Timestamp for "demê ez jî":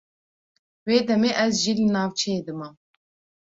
1.07-1.73